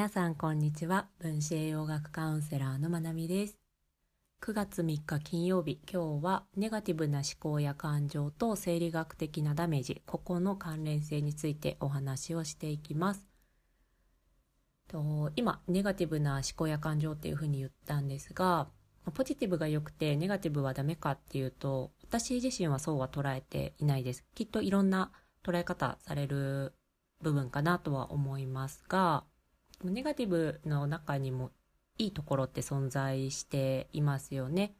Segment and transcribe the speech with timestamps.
[0.00, 1.08] 皆さんこんにちは。
[1.18, 3.58] 分子栄養学カウンセラーのまなみです。
[4.40, 13.28] 9月3日金曜日今日はネガティブな思考や感情と生理学的なダメージここの関連性についてお話をしていきます。
[14.88, 18.68] と今ネガティブな思考や感情っていうふうに言ったんですが
[19.12, 24.24] ポジティブが良くてネガティブはダメかっていうと私自身はそうは捉えていないです。
[24.34, 25.12] きっといろんな
[25.44, 26.72] 捉え方される
[27.20, 29.24] 部分かなとは思いますが
[29.84, 31.50] ネガティブの中にも
[31.98, 34.74] いいところって存在していますよね。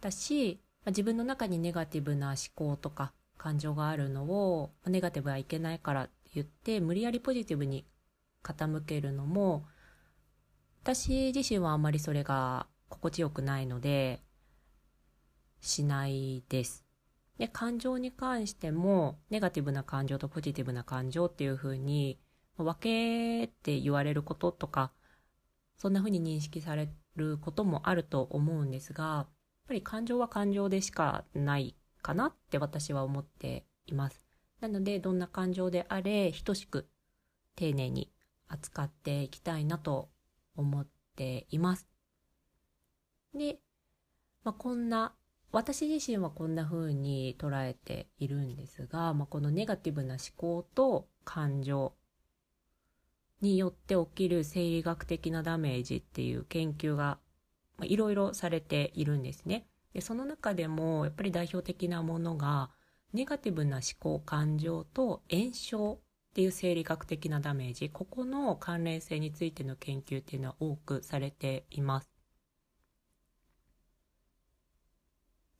[0.00, 7.84] だし、自分の中にネガティブな思考とか感情があるのをネガティブはいけないからって言って無理やりポジティブに
[8.44, 9.64] 傾けるのも
[10.82, 14.22] 私自身はあまりそれが心地よくないので
[15.60, 16.84] しないです。
[17.38, 22.18] で感情に関してもネガティブな感情とポジティブな感情っていうふうに
[22.64, 24.92] 分けって言われることとか
[25.76, 29.28] そんな風に認識されることもあると思うんですがやっ
[29.68, 34.24] ぱり感情は感情でしかないかなって私は思っています。
[34.60, 36.88] なのでどんな感情であれ等しく
[37.56, 38.12] 丁寧に
[38.48, 40.08] 扱っていきたいなと
[40.56, 41.88] 思っています。
[43.34, 43.58] で、
[44.44, 45.14] まあ、こんな
[45.52, 51.94] 私自身はこんな風に捉えているんですが、まあ、このネガティブな思考と感情
[53.40, 57.18] によって起きる生理学的なダメージっていう研究が
[57.82, 59.66] いろいろされているんですね。
[59.92, 62.70] でその中でもやっぱり代表的なものが
[63.12, 65.98] ネガティブな思考感情と炎症っ
[66.34, 72.10] ていう生理学的なダメージここの関連性についての研究っていうのは多くされています。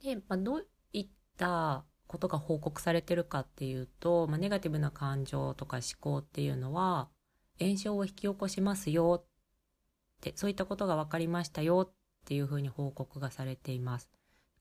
[0.03, 7.09] で、まあ、どういったことが報告されてるかっていうと、まあ、ネガティブな感情とか思考っていうのは
[7.61, 9.27] 炎症を引き起こしますよっ
[10.21, 11.95] てそういったことが分かりましたよっ
[12.27, 14.11] ていうふうに報告がされています。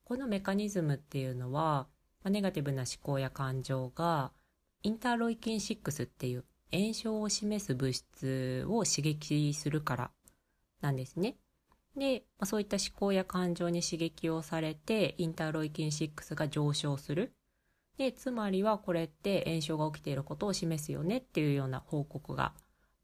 [0.04, 1.88] このメカニズムっていうのは、
[2.24, 4.32] まネガティブな思考や感情が
[4.84, 10.12] インターロイキン6っていう炎症を示す物質を刺激するから
[10.82, 11.38] なんですね。
[11.98, 17.34] で、ま、そういった思考や感情に刺激をされてインターロイキン6が上昇する。
[17.98, 22.54] で、つまりはこれって炎症が起きていることを示すよねっていうような報告が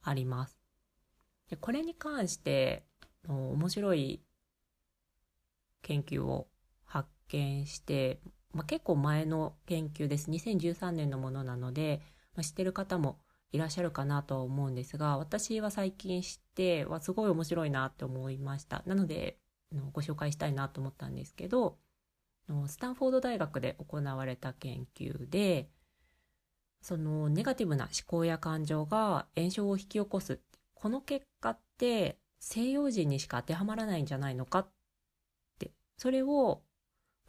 [0.04, 0.58] あります。
[1.50, 2.84] でこれに関して
[3.28, 4.22] 面白い
[5.82, 6.48] 研究を
[6.86, 8.20] 発見して、
[8.54, 10.30] まあ、結構前の研究です。
[10.32, 12.02] 2013年のものなので、
[12.36, 13.20] まあ、知ってる方も
[13.52, 18.84] いらっしゃるかなとは思うんですが、私は最近知ってはすごい面白いなって思いました。
[18.86, 19.38] なので、
[19.94, 21.78] ご紹介したいなと思ったんですけど、
[22.68, 25.70] スタンフォード大学で行われた研究で、
[26.82, 30.40] そのネガティブな思考や感情が炎症を引き起こす。
[30.74, 34.68] この結果って西洋人にしか当てはまらないんじゃないのかっ
[35.60, 35.72] て。
[35.98, 36.62] それを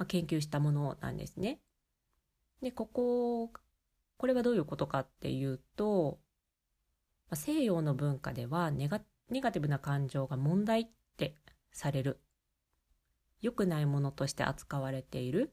[0.09, 1.61] 研究したものなんですね。
[2.63, 3.51] でここ
[4.17, 6.19] これはどういうことかっていうと
[7.35, 10.87] 西洋の文化ではネガネガティブな感情が問題っ
[11.17, 11.35] て
[11.73, 12.21] される。
[13.41, 15.53] 良くないものとして扱われている。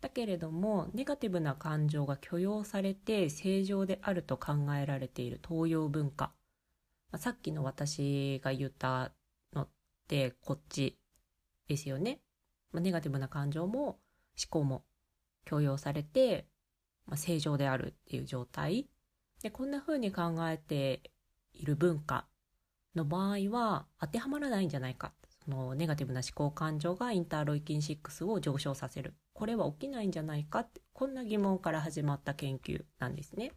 [0.00, 6.32] だけれどもネガティブな感情が許容されて正常であると考えられている東洋文化、
[7.10, 9.12] まあ、さっきの私が言った
[9.54, 9.68] のっ
[10.08, 10.96] てこっち
[11.68, 12.20] ですよね、
[12.72, 13.98] まあ、ネガティブな感情も思
[14.48, 14.84] 考も
[15.44, 16.46] 許容されて、
[17.06, 18.86] まあ、正常であるっていう状態。
[19.42, 21.00] でこんな風に考えて
[21.54, 22.26] いる文化
[22.94, 25.12] の場合は当てはまらないんじゃないか。
[25.48, 33.52] のネガティブな思考感情がインターロイキン6を上昇させるこれは起きないんじゃないかってこんな疑問から始まった研究なんですね。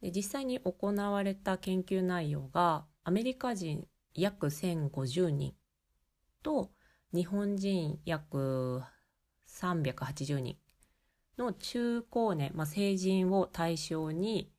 [0.00, 5.54] で実際に行われた研究内容がアメリカ人約1050人
[6.42, 6.70] と
[7.12, 8.82] 日本人約
[9.48, 10.56] 380人
[11.36, 14.52] の中高年、まあ、成人を対象に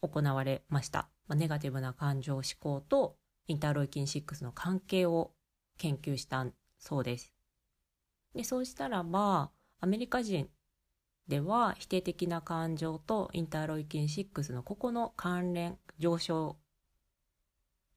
[0.00, 1.08] 行われました。
[1.28, 3.16] まあ、ネガティブな感情思考と
[3.48, 5.32] インターロイキン6の関係を
[5.78, 6.46] 研究した
[6.78, 7.32] そうです。
[8.34, 9.50] でそうしたらば
[9.80, 10.48] アメリカ人
[11.28, 16.56] では否定的な感情とインターロイキン6のここの関連上昇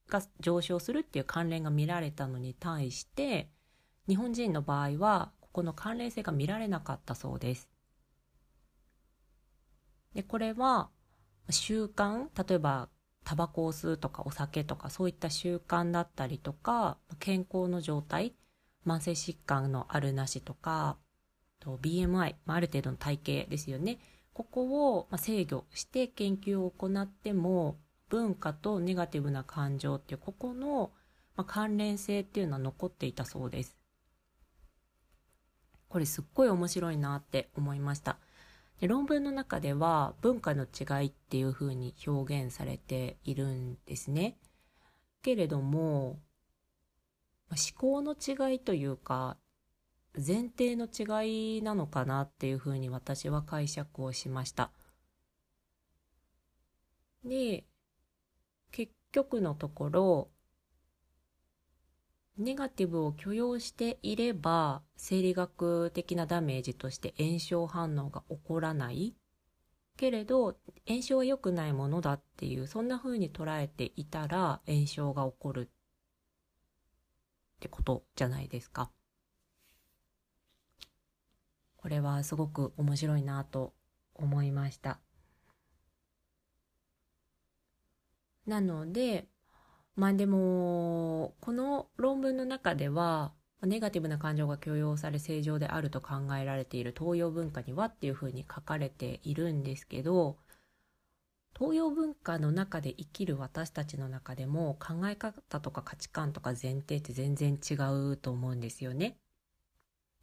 [0.08, 3.50] が上昇するっていう関連が見られたのに対して
[4.08, 7.70] 日本人の場合はここの関連性が見られなかったそうです。
[10.14, 10.90] でこれは
[11.52, 12.90] 習慣例えば
[13.30, 18.34] タバコを吸うとかお酒とかそういった習慣だったりとか健康の状態
[18.88, 20.98] 慢性疾患のあるなしとか、
[21.64, 24.00] BMI、ある程度の体型ですよね。
[24.34, 27.78] ここを制御して研究を行っても、
[28.10, 30.92] 文化とネガティブな感情っていうここの、
[31.46, 33.78] 関連性っていうのは残っていたそうです。
[35.88, 38.18] これすっごい面白いなって思いました。
[38.80, 44.38] で論文の中では文化の違いっていうふうに表現されているんですね。
[45.22, 46.20] けれども
[47.50, 49.38] 思考の違いというか
[50.16, 54.72] 前提の違いなのかなっていうふうに私は解釈をしました。
[57.24, 57.66] で
[58.72, 60.30] 結局のところ
[62.40, 69.14] ネガティブを許容していれば生理学的なダメージとして炎症反応が起こらない
[69.98, 70.56] けれど
[70.88, 75.68] 炎症は良くないものだっていうそんな風に捉えていたら炎症が起こるっ
[77.60, 78.90] てことじゃないですか。
[81.76, 83.74] これはすごく面白いなと
[84.16, 85.00] 思いました。
[88.46, 89.28] なので
[90.00, 100.38] まあでもこの論文の中ではネガティブな感情が許容され正常であると考えられている東洋文化にはっていうふうに書かれているんですけど
[101.54, 109.18] 東洋文化の中で生きる私たちの中でも考え方とか価値観とか前提って全然違うと思うんですよね。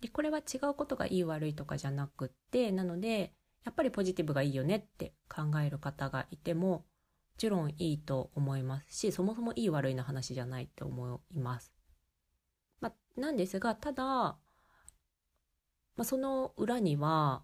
[0.01, 3.35] でこれは違うことがいい悪いとかじゃなくってなので
[3.67, 6.87] やっぱりポジティブがいいよねって考える方がいても
[7.37, 11.73] ちろんいいと思いますしそもそもいい悪いの話じゃないと思います。
[12.81, 14.37] まあ、なんですがただ、
[15.97, 17.43] ま、その裏には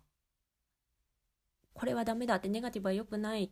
[1.74, 3.50] これはダメだってネガティブは良くないっ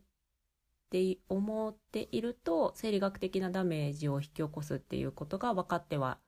[0.91, 6.19] て思っていると生理学的なダメージを引き起こすっていうことが分かっては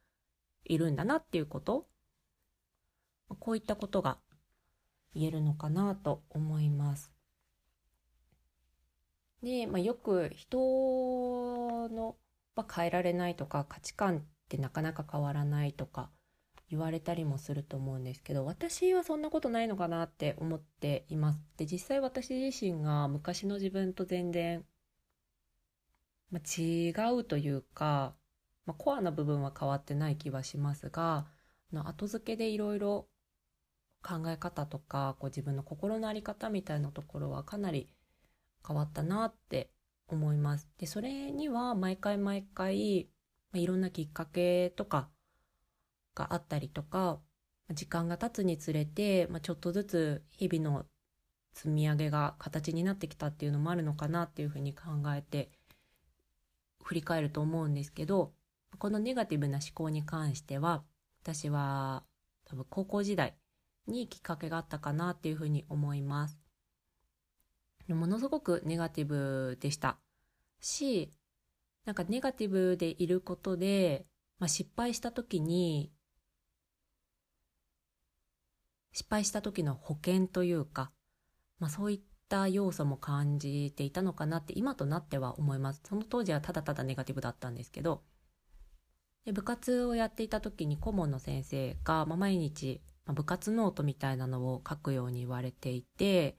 [0.64, 1.86] いるんだなっていうこと
[3.38, 4.18] こういったことが
[5.14, 6.71] 言えるのかなと思います。
[9.42, 10.58] で、まあ、よく人
[11.88, 12.16] の
[12.54, 16.10] は変えられないとか価値観ってなかなか変わらないとか
[16.70, 21.40] 言われたりもすると思うんですけど私はそんなことないのかなって思っています。
[21.56, 24.64] で実際私自身が昔の自分と全然、
[26.30, 28.14] まあ、違うというか、
[28.64, 31.26] まあ、コアな部分は変わってない気はしますが
[31.72, 33.06] の後付けでいろいろ
[34.02, 37.88] 考え方とかこう自分の心の在り方みたいなところはかなり
[38.66, 39.70] 変わったなって
[40.08, 40.68] 思います。
[40.78, 43.08] で、それには毎回毎回、
[43.52, 45.08] まあ、いろんなきっかけとか
[46.14, 47.20] があったりとか、
[47.70, 50.86] 時間が経つにつれて、まあ、ちょっとずつ日々の
[51.54, 54.84] 積み上げが形になってきたっていうのもあるのかなっていうふうに考
[55.14, 55.50] えて
[56.82, 58.32] 振り返ると思うんですけど、
[58.78, 60.82] このネガティブな思考に関しては、
[61.22, 62.04] 私は
[62.44, 63.36] 多分高校時代
[63.86, 66.41] にきっかけがあったかなっていうふうに思います。
[67.88, 69.98] ものすごくネガティブでした。
[70.60, 71.10] し
[71.84, 74.06] なんかネガティブでいることで、
[74.38, 75.92] まあ、失敗した時に
[78.92, 80.92] 失敗した時の保険というか、
[81.58, 85.82] まあ、そういった要素も感じていたのかなって今となっては思います。
[85.84, 88.02] その当時はただただネガティブだったんですけど。
[89.24, 96.36] で部活をやっていた時に顧問の先生が、まあ、毎日、部活ノートみたいなのを書くように言われていて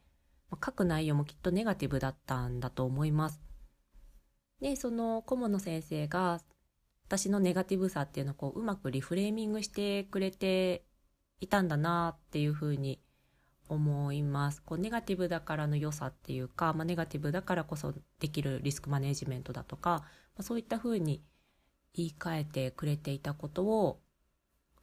[0.64, 3.42] 書く内容もきっとネガティブだったんだと思います。
[4.62, 6.42] で、その顧問の先生が
[7.08, 10.86] 私のネガティブさっていうのをこううまくリフレーミングしてくれて
[11.40, 13.00] いたんだなっていうふうに
[13.68, 14.62] 思います。
[14.62, 20.06] こうネガティブだからの良さっていうか、まあ、ネガティブだからこそできるリスクマネジメントだとか、ま
[20.40, 21.24] あ、そういったふうに
[21.94, 24.00] 言い換えてくれていたことを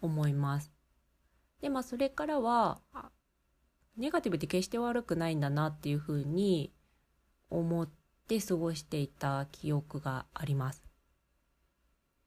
[0.01, 0.71] 思います。
[1.61, 2.81] で、まあそれからは、
[3.97, 6.73] ネガティブって決して悪くないんだなっていうふうに
[7.51, 7.89] 思っ
[8.29, 10.91] て過ごしていた記憶があります。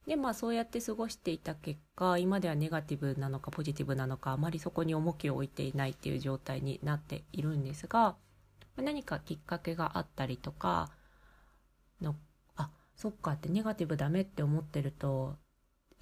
[0.05, 8.17] でまあそうやって過ごしていた結果今ではネガティブなのかポジティブなのかあまりそこに重きを置いていないっていう状態になっているんですが
[8.75, 10.89] 何かきっかけがあったりとか
[12.01, 12.15] の
[12.57, 15.37] あそっかってネガティブダメって思ってると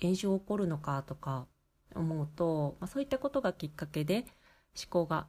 [0.01, 1.45] 炎症起こるのかとか
[1.93, 4.25] 思うと、まあ、そういったことがきっかけで
[4.75, 5.27] 思考が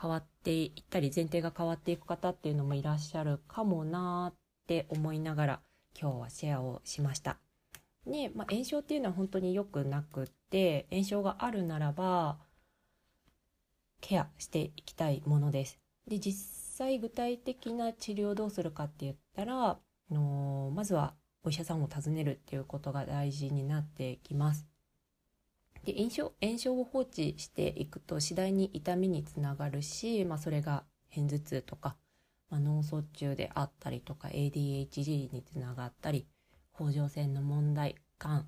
[0.00, 5.60] 変わっていったり前提が変わっていく方っていうのもいらっしゃるかもなって思いながら
[6.00, 7.38] 今日はシェアをしました。
[8.06, 12.38] で、まあ、炎症っていうのは本当に良くなくって炎症があるならば
[14.00, 15.78] ケアしていきたいものです。
[16.06, 19.78] で実際具体的な治療をどうするかって言ったら、あ
[20.10, 24.66] のまずはお医者さんを訪ねるっていうことが大事になってきます。
[25.86, 30.82] で炎症炎症を放置していくと次第に痛みにつながるし、まあ、それが
[31.14, 31.96] 片頭痛とか、
[32.50, 36.26] まあ、脳卒中であったりとか ADHD につながったり
[36.72, 38.46] 甲状腺の問題がんあ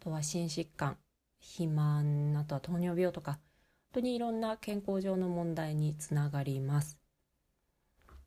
[0.00, 0.96] とは心疾患
[1.38, 3.40] 肥満あとは糖尿病とか本
[3.94, 6.98] 当にいろんな健康上の問題につながります。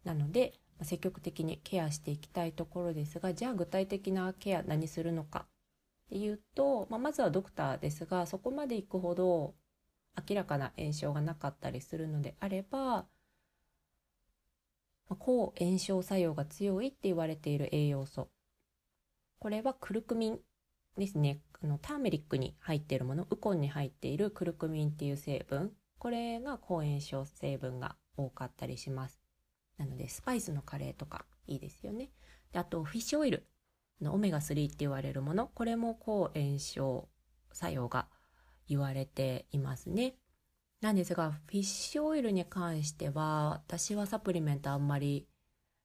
[0.03, 5.45] なので積極的にケアしていきたいところですがじゃあ具体的なケア何するのか
[6.11, 9.55] っていうと、まあ、まずはドクターですがそこまで行くほど
[10.29, 13.05] 明らかな炎症がなかったりするのであれば
[15.15, 18.29] 抗炎症作用が強いって言われている栄養素。
[19.39, 20.39] これはクルクミン
[20.97, 21.39] ですね。
[21.61, 23.27] あのターメリックに入っているもの。
[23.29, 25.73] ウコンに入っているクルクミンっていう成分。
[25.97, 29.21] これが抗炎症成分が多かったりします。
[29.77, 32.09] なのでスパイスのカレーとかいいですよね。
[32.53, 33.45] であとフィッシュオイル。
[34.09, 37.07] オメガ3って言われるものこれも抗炎症
[37.51, 38.07] 作用が
[38.67, 40.15] 言われていますね
[40.81, 45.27] なんですが、フィッシュオイルに関しては、私はサプリメントあんまり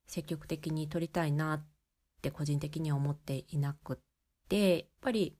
[0.07, 1.67] 積極的に取りたいなっ
[2.23, 3.97] て個人的には思っていなくっ
[4.49, 5.37] て、やっぱり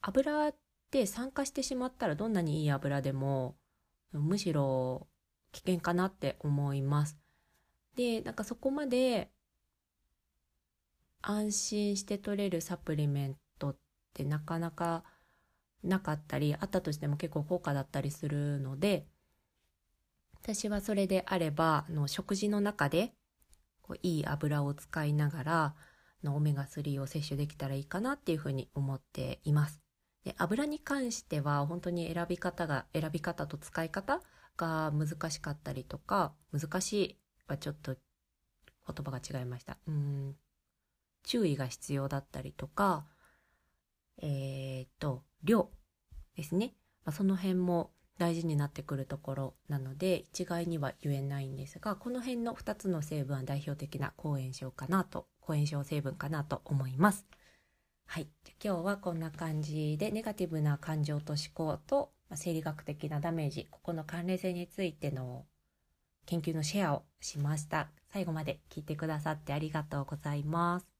[0.00, 0.54] 油っ
[0.90, 3.54] て酸化してしまったらどんなにいい油でも、
[4.12, 5.06] むしろ
[5.52, 7.16] 危険かなって思います。
[7.94, 9.30] で、なんかそこまで
[11.22, 13.76] 安心して取れるサプリメントっ
[14.14, 15.04] てなかなか
[15.82, 19.06] なかったりあったとしても結構高価だったりするので
[20.42, 23.12] 私はそれであればあの食事の中で
[23.82, 25.74] こういい油を使いながら
[26.22, 29.80] のオメガ3を摂取できたらいいかなっていうふうに思っています。
[30.24, 34.20] で油に関しては本当に選び方が選び方と使い方
[34.56, 39.78] が難しかったりとか難しいはちょっと言葉が違いました。
[39.86, 40.36] うん
[41.22, 43.06] 注意が必要だったりとか
[44.22, 45.70] えっ、と量
[46.36, 46.74] ですね、
[47.04, 57.26] まあ、その辺も大事になってくるところなので一概には言えないんですがこの辺の2つの成分は代表的な抗炎症かなと抗炎症成分かなと思います。
[58.06, 58.28] はい、
[58.62, 65.46] 今日はこんな感じでネガティブな感情と思考と生理学的なダメージここの関連性についての
[66.26, 67.88] 研究のシェアをしました。
[68.12, 70.99] 最後まで聞いてくださってありがとうございます。